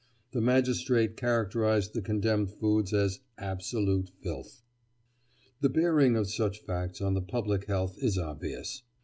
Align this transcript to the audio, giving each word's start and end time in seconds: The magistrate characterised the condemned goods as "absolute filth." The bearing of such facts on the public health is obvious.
The 0.31 0.41
magistrate 0.41 1.15
characterised 1.15 1.93
the 1.93 2.01
condemned 2.01 2.55
goods 2.59 2.91
as 2.91 3.19
"absolute 3.37 4.09
filth." 4.09 4.63
The 5.59 5.69
bearing 5.69 6.15
of 6.15 6.27
such 6.27 6.63
facts 6.63 7.01
on 7.01 7.13
the 7.13 7.21
public 7.21 7.65
health 7.65 7.97
is 8.01 8.17
obvious. 8.17 8.81